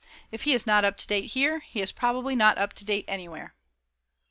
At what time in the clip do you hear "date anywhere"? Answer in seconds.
2.85-3.53